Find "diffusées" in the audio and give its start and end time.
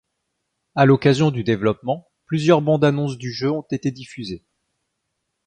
3.91-4.43